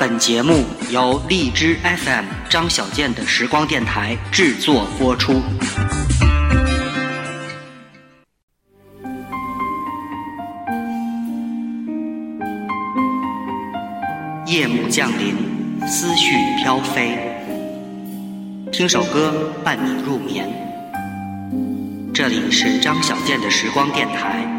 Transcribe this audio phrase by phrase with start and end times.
[0.00, 5.42] 本节目由荔枝 FM 张小健的时光电台制作播出。
[14.46, 15.36] 夜幕降临，
[15.86, 17.18] 思绪飘飞，
[18.72, 20.48] 听首歌伴你入眠。
[22.14, 24.50] 这里是张小健的时光电台，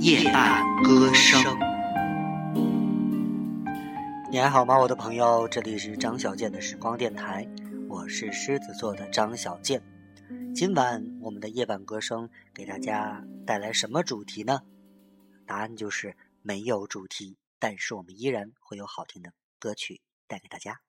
[0.00, 1.40] 夜半歌声。
[4.36, 5.48] 你还好吗，我的朋友？
[5.48, 7.48] 这里是张小健的时光电台，
[7.88, 9.82] 我是狮子座的张小健。
[10.54, 14.60] 今晚我们的夜半歌声给大家带来什么主题呢？
[15.46, 17.38] 答案就是没有主题。
[17.58, 20.82] 但是我们依然会有好听的歌曲带给大家。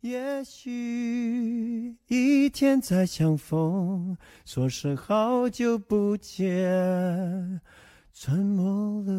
[0.00, 7.62] 也许一天再相逢，说声好久不见，
[8.12, 9.14] 沉默了。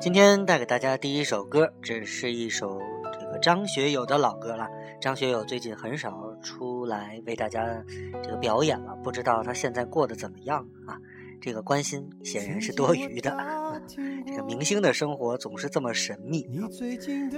[0.00, 2.80] 今天带给大家第一首歌，这是一首
[3.20, 4.66] 这个张学友的老歌了。
[5.00, 7.84] 张学友最近很少出来为大家
[8.22, 10.98] 这个表演了，不知道他现在过得怎么样啊？
[11.40, 13.36] 这个关心显然是多余的。
[14.26, 16.66] 这个明星的生活总是这么神秘啊。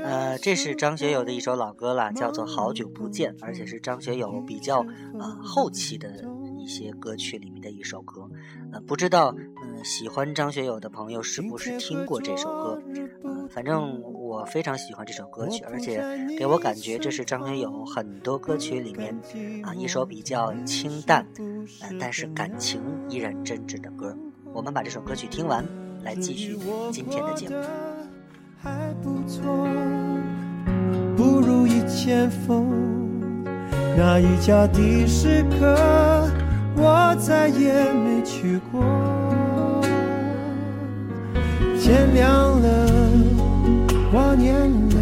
[0.03, 4.80] 呃，这是张学友的一首老歌了，叫做《好久不见》，而且是张学友比较
[5.19, 6.08] 啊后期的
[6.61, 8.28] 一些歌曲里面的一首歌。
[8.72, 12.83] 呃，不知道嗯喜欢张学友的朋友是不是听过这首歌？
[13.25, 14.00] 嗯，反正。
[14.30, 16.00] 我非常喜欢这首歌曲，而且
[16.38, 19.12] 给我感觉这是张学友很多歌曲里面
[19.64, 21.27] 啊一首比较清淡，
[21.81, 24.16] 呃，但是感情依然真挚的歌。
[24.53, 25.66] 我们把这首歌曲听完，
[26.05, 26.56] 来继续
[26.92, 27.56] 今天的节目。
[28.62, 29.42] 还不错，
[31.16, 32.70] 不如以前疯。
[33.97, 36.31] 那一家的士客，
[36.81, 38.83] 我再也没去过。
[41.78, 42.69] 天亮了。
[44.12, 44.97] 挂念了，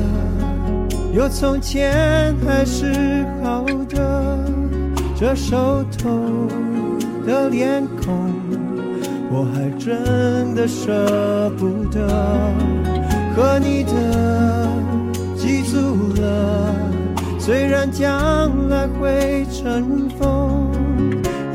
[1.14, 4.38] 有从前还是好的，
[5.16, 6.10] 这熟透
[7.26, 8.30] 的脸孔，
[9.30, 12.06] 我还真的舍不得。
[13.34, 14.68] 和你的
[15.34, 16.74] 记住了，
[17.38, 20.57] 虽然将来会尘封，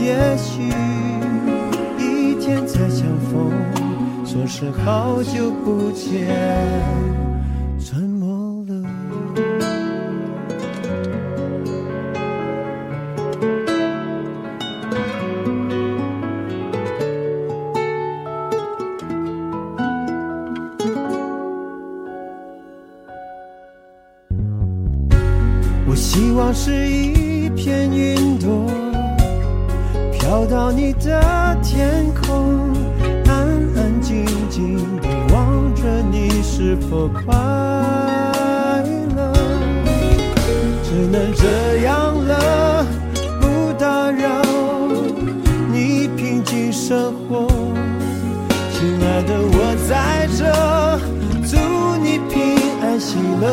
[0.05, 0.63] 也许
[1.97, 3.53] 一天再相逢，
[4.25, 7.32] 说是好久不见。
[36.73, 37.21] 是否快
[39.15, 39.31] 乐。
[40.83, 42.83] 只能这样了，
[43.39, 44.41] 不打扰
[45.71, 47.47] 你平静生活。
[48.71, 50.41] 亲爱的，我在这，
[51.47, 51.55] 祝
[52.01, 53.45] 你平安喜乐。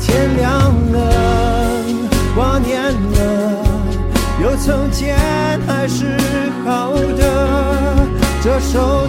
[0.00, 0.98] 天亮了，
[2.34, 3.20] 挂念了，
[4.42, 5.16] 有从前
[5.64, 6.18] 还是
[6.64, 7.22] 好的，
[8.42, 9.06] 这首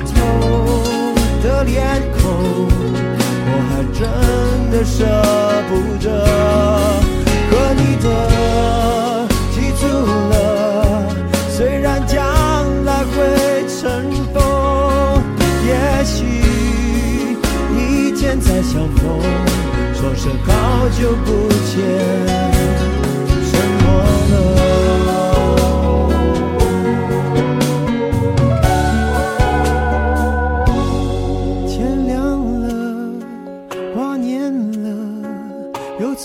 [4.85, 5.28] 真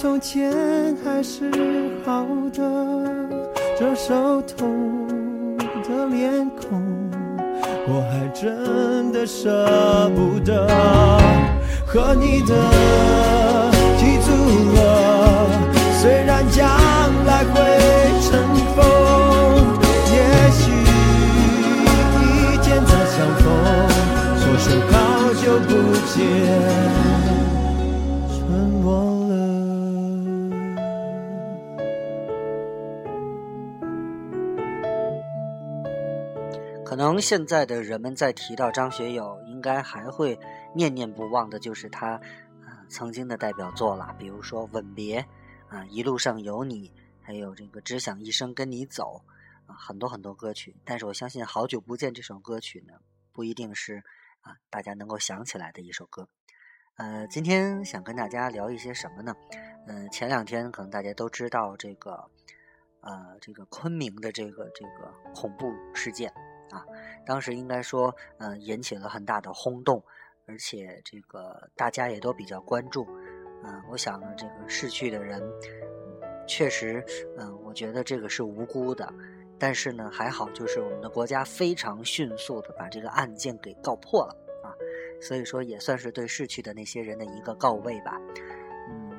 [0.05, 0.53] 从前
[1.03, 1.51] 还是
[2.05, 2.61] 好的，
[3.79, 4.67] 这熟透
[5.83, 7.11] 的脸孔，
[7.89, 9.67] 我还真的舍
[10.15, 10.69] 不得。
[11.87, 12.53] 和你的
[13.97, 14.29] 记住
[14.75, 15.49] 了，
[16.03, 16.69] 虽然将
[17.25, 17.55] 来会
[18.21, 18.45] 尘
[18.77, 18.85] 封，
[20.13, 20.17] 也
[20.53, 20.71] 许
[22.21, 23.43] 一天再相逢，
[24.37, 24.93] 说声好
[25.33, 25.73] 久不
[26.13, 26.84] 见。
[37.05, 40.39] 能现在的人们在提到张学友，应该还会
[40.75, 42.13] 念念不忘的，就是他，
[42.63, 45.21] 呃，曾经的代表作了，比如说《吻别》，
[45.69, 46.89] 啊，《一路上有你》，
[47.21, 49.21] 还有这个只想一生跟你走
[49.67, 50.75] 啊，很多很多歌曲。
[50.83, 52.95] 但是我相信好久不见这首歌曲呢，
[53.35, 54.03] 不一定是
[54.41, 56.27] 啊大家能够想起来的一首歌。
[56.97, 59.35] 呃，今天想跟大家聊一些什么呢？
[59.87, 62.31] 嗯，前两天可能大家都知道这个，
[63.03, 66.33] 呃，这个昆明的这个这个恐怖事件
[66.71, 66.85] 啊，
[67.27, 70.03] 当时应该说，嗯，引起了很大的轰动，
[70.47, 73.07] 而且这个大家也都比较关注。
[73.65, 75.43] 嗯，我想呢，这个逝去的人，
[76.47, 77.05] 确实，
[77.39, 79.11] 嗯，我觉得这个是无辜的，
[79.59, 84.69] 但是呢，还好，就是我们的国家非常迅速的把这个案件给告破了啊。
[85.21, 88.21] 所以说也算是对逝去的那些人的一个告慰吧。
[88.91, 89.11] 嗯，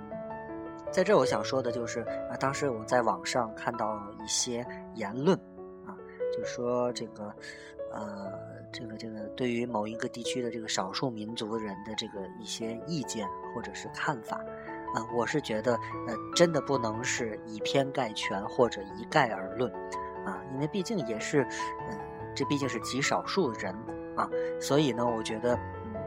[0.91, 4.63] 在这我想说的就是啊，当时我在网上看到一些
[4.93, 5.39] 言论
[6.35, 7.33] 就说这个
[7.91, 8.31] 呃，
[8.71, 14.37] 这个这个对于某一个地区的这个少数民族的人的这个一些意见或者是看法
[14.95, 15.73] 啊，我是觉得
[16.07, 19.71] 呃，真的不能是以偏概全或者一概而论
[20.25, 21.43] 啊，因为毕竟也是
[21.89, 21.97] 嗯，
[22.35, 23.73] 这毕竟是极少数人
[24.15, 24.29] 啊，
[24.59, 25.57] 所以呢，我觉得。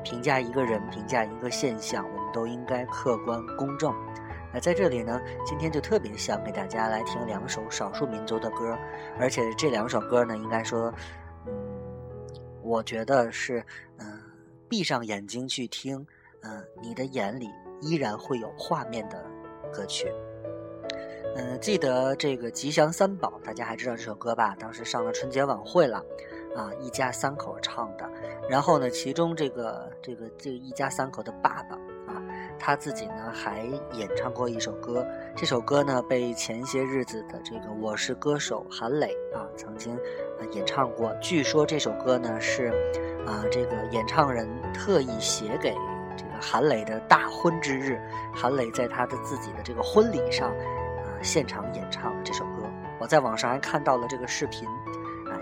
[0.04, 3.92] 评价一个人，评价一个现象，我们都应该客观公正。
[4.53, 8.77] 那在这里呢，今天就特别想给大家来听两首少数民族的歌，
[9.19, 10.93] 而且这两首歌呢，应该说，
[11.47, 11.53] 嗯，
[12.62, 13.65] 我觉得是，
[13.99, 14.21] 嗯，
[14.69, 16.06] 闭上眼睛去听，
[16.43, 17.49] 嗯，你的眼里
[17.81, 19.25] 依然会有画面的
[19.73, 20.12] 歌曲。
[21.37, 24.56] 嗯，记得这个吉祥三宝，大家还知道这首歌吧？
[24.59, 26.05] 当时上了春节晚会了。
[26.56, 28.11] 啊，一家三口唱的，
[28.49, 31.79] 然后呢，其中这个这个这个一家三口的爸爸，
[32.58, 35.06] 他自己呢还演唱过一首歌，
[35.37, 39.99] 这首歌呢被前些日子的这个《我是歌手》韩磊啊曾经
[40.52, 41.14] 演唱过。
[41.20, 42.66] 据说这首歌呢是
[43.26, 45.75] 啊这个演唱人特意写给
[46.16, 48.00] 这个韩磊的大婚之日，
[48.34, 52.69] 韩磊在他的自己的这个婚礼上啊现场演唱的这首歌。
[53.00, 54.69] 我在网上还看到了这个视频。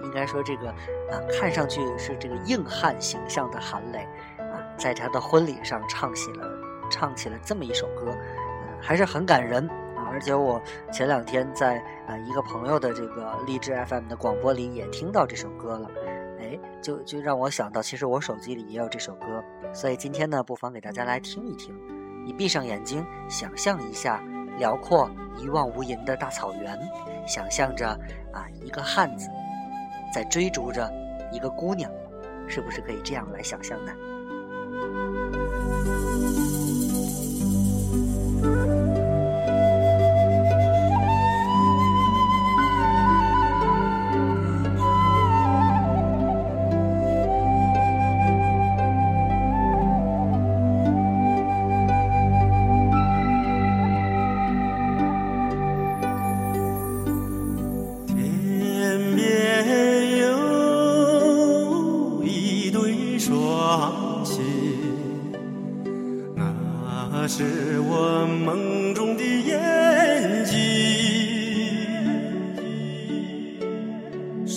[0.02, 0.68] 应该说，这个
[1.10, 3.98] 啊，看上去是这个硬汉形象的韩磊
[4.38, 6.46] 啊，在他的婚礼上唱起了
[6.90, 10.08] 唱起了这么一首歌，嗯还是很感人啊。
[10.10, 10.60] 而且我
[10.92, 15.90] 前两天在啊一个朋友的这个励志 FM 的广播里也听到这首歌了，
[16.38, 19.42] 哎，就就让我想到，其实我手机里也有这首歌，
[19.72, 21.74] 所以今天呢，不妨给大家来听一听。
[22.24, 24.22] 你闭上眼睛，想象一下
[24.58, 26.78] 辽阔一望无垠的大草原，
[27.26, 27.88] 想象着
[28.32, 29.28] 啊一个汉子。
[30.14, 30.90] 在追逐着
[31.30, 31.90] 一个姑娘，
[32.48, 33.92] 是不是可以这样来想象呢？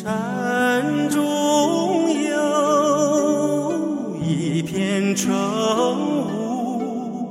[0.02, 3.76] 山中有
[4.24, 5.30] 一片晨
[6.26, 7.30] 雾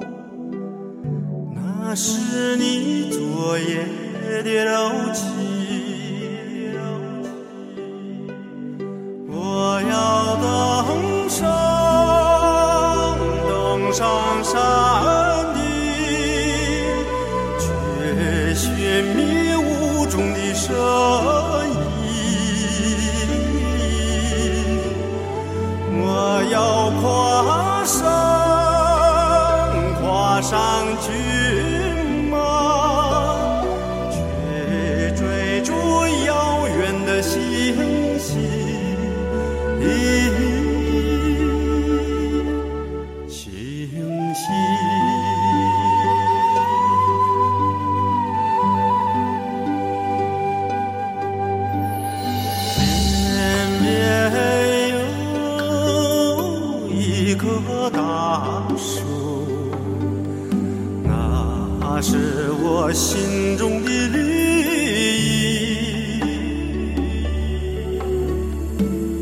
[1.54, 3.86] 那是你昨夜
[4.42, 5.37] 的柔情。
[26.90, 27.27] corner.
[62.88, 66.20] 我心中的绿意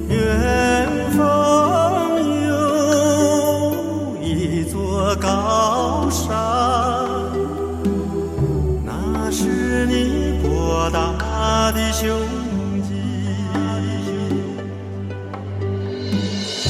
[0.08, 6.32] 远方有一座高山
[8.84, 12.06] 那是你博大的胸
[12.84, 12.94] 襟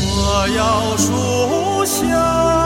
[0.00, 2.65] 我要树下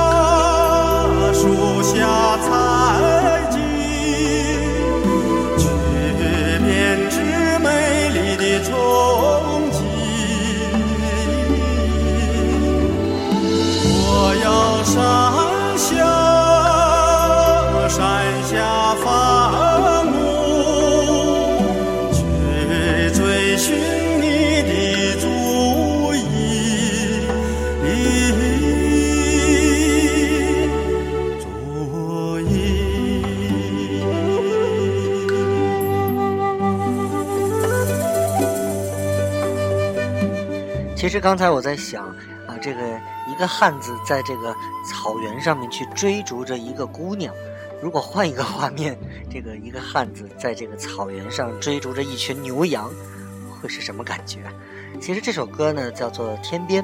[41.10, 42.06] 其实刚才我在想
[42.46, 42.80] 啊，这个
[43.26, 44.54] 一个汉子在这个
[44.88, 47.34] 草原上面去追逐着一个姑娘，
[47.82, 48.96] 如果换一个画面，
[49.28, 52.88] 这个一个汉子在这个草原上追逐着一群牛羊，
[53.60, 54.38] 会是什么感觉？
[55.00, 56.80] 其实这首歌呢叫做《天边》，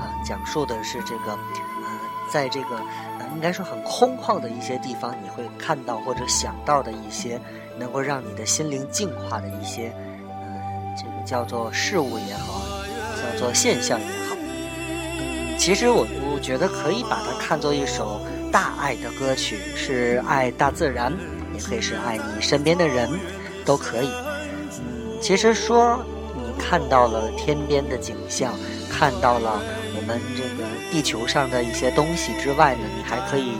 [0.00, 2.00] 啊，讲述的是这个，呃，
[2.32, 2.78] 在这个
[3.18, 7.38] 呃应该说很空旷的一些地方，你会看到或者想到的一些
[7.78, 9.94] 能够让你的心灵净化的一些，
[10.40, 12.62] 呃，这个叫做事物也好，
[13.32, 14.36] 叫做现象也好。
[15.58, 18.20] 其实我我觉得可以把它看作一首
[18.52, 21.12] 大爱的歌曲，是爱大自然，
[21.54, 23.08] 也可以是爱你身边的人，
[23.64, 24.10] 都可以。
[25.20, 26.04] 其实说
[26.34, 26.46] 你。
[26.58, 28.52] 看到了天边的景象，
[28.90, 29.60] 看到了
[29.94, 33.52] 我们这个地球上的一些东西之外呢，你还可以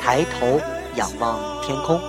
[0.00, 0.58] 抬头
[0.94, 1.36] 仰望
[1.66, 2.00] 天空，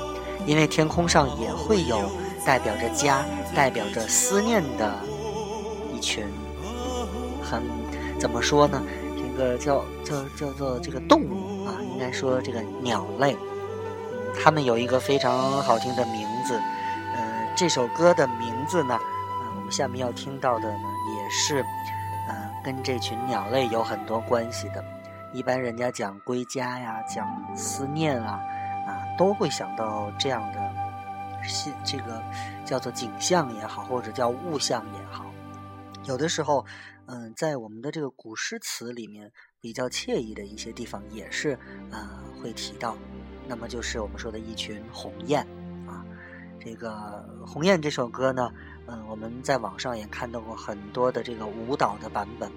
[0.45, 2.11] 因为天空上也会有
[2.45, 3.25] 代表着家、
[3.55, 4.99] 代表着思念的
[5.93, 6.23] 一群
[7.49, 7.63] 很
[8.19, 8.81] 怎么说呢？
[9.17, 13.35] 这个叫叫叫做这个动物啊，应该说这个鸟类，
[14.39, 16.53] 它们有一个非常好听的名字，
[17.15, 18.93] 呃，这首歌的名字呢？
[18.93, 19.01] 啊，
[19.55, 20.83] 我们下面要听到的呢，
[21.15, 21.65] 也是，
[22.27, 24.83] 呃，跟这群鸟类有很多关系的。
[25.33, 28.39] 一般人家讲归家呀，讲思念啊，
[28.85, 30.59] 啊，都会想到这样的，
[31.43, 32.21] 是这个
[32.65, 35.25] 叫做景象也好，或者叫物象也好。
[36.05, 36.65] 有的时候，
[37.11, 41.57] 嗯，在我们的这个古诗词里面，比较惬意的一些地方，也是
[41.89, 42.95] 啊会提到。
[43.47, 45.41] 那么就是我们说的一群鸿雁
[45.87, 46.05] 啊，
[46.59, 46.91] 这个
[47.47, 48.51] 《鸿雁》这首歌呢。
[48.85, 52.51] 嗯，我们在网上也看到过很多的这个舞蹈的版本，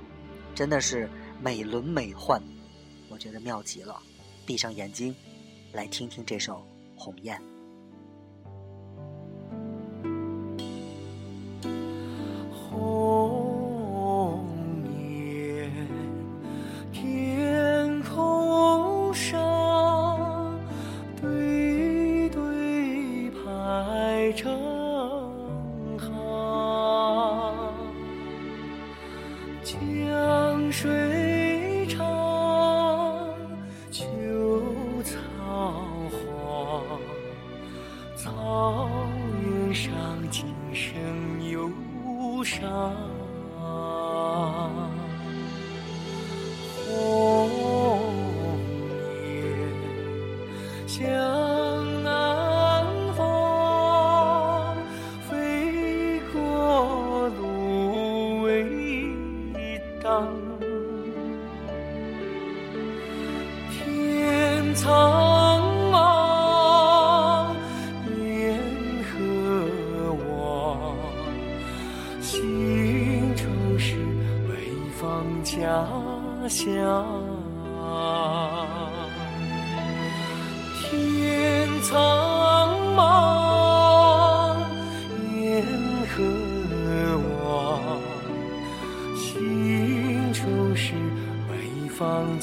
[0.55, 1.09] 真的是
[1.41, 2.43] 美轮美奂，
[3.09, 3.99] 我觉得妙极了。
[4.45, 5.15] 闭上眼睛，
[5.73, 6.67] 来听听这首
[7.01, 7.39] 《鸿雁》。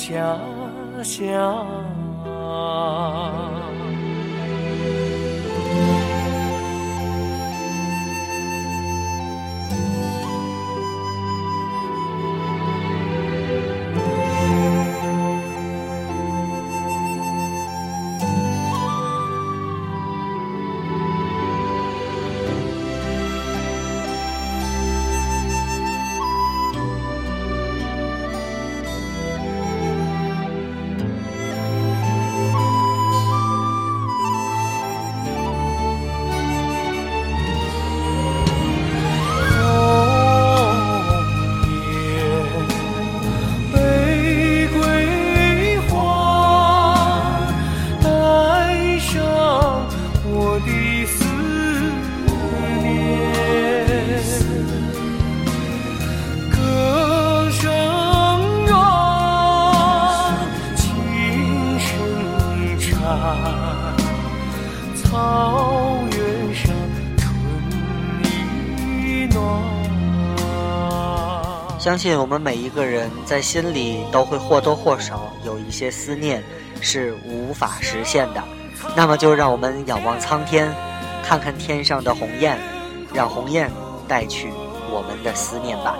[0.10, 1.99] 家乡。
[71.80, 76.44] 相信我们每一个人在心里都会或多或少有一些思念
[76.82, 78.44] 是无法实现的，
[78.98, 80.70] 那么就让我们仰望苍天，
[81.24, 82.58] 看看天上的鸿雁，
[83.14, 83.72] 让鸿雁
[84.10, 84.50] 带去
[84.92, 85.96] 我们的思念吧。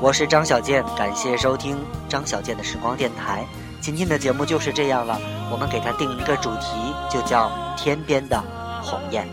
[0.00, 1.76] 我是张小健，感谢收听
[2.08, 3.44] 张小健的时光电台。
[3.80, 8.40] 今天的节目就是这样了，我们给它定一个主题，就叫天边的
[8.80, 9.26] 鸿雁。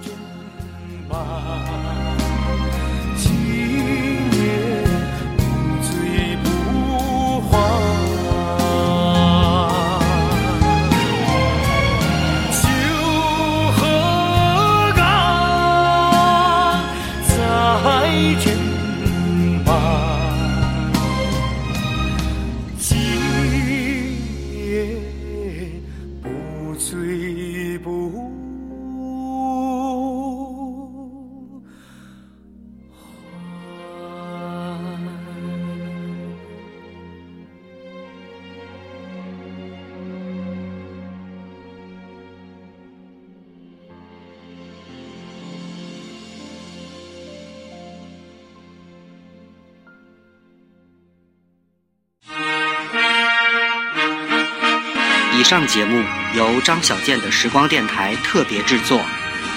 [55.53, 59.05] 上节目由张小健的时光电台特别制作，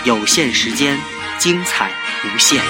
[0.05, 1.01] 有限时间，
[1.39, 1.91] 精彩
[2.23, 2.63] 无限。